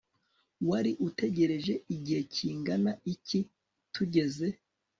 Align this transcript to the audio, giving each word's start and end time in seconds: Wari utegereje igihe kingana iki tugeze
Wari 0.69 0.91
utegereje 1.07 1.73
igihe 1.95 2.21
kingana 2.33 2.91
iki 3.13 3.39
tugeze 3.93 4.47